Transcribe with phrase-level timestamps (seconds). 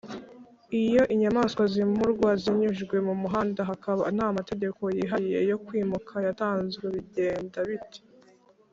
[0.81, 7.99] iyo inyamaswa zimurwa zinyujijwe mumuhanda hakaba ntamategeko yihariye yo kwimuka yatanzwe bigenda bite